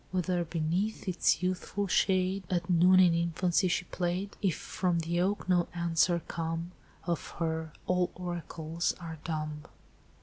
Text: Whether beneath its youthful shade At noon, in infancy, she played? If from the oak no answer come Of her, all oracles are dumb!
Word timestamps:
Whether 0.09 0.43
beneath 0.43 1.07
its 1.07 1.43
youthful 1.43 1.85
shade 1.85 2.45
At 2.49 2.67
noon, 2.67 2.99
in 2.99 3.13
infancy, 3.13 3.67
she 3.67 3.85
played? 3.85 4.35
If 4.41 4.55
from 4.57 4.97
the 5.01 5.21
oak 5.21 5.47
no 5.47 5.67
answer 5.75 6.23
come 6.27 6.71
Of 7.03 7.27
her, 7.37 7.71
all 7.85 8.09
oracles 8.15 8.95
are 8.99 9.19
dumb! 9.23 9.65